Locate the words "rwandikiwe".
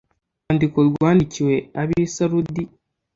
0.89-1.55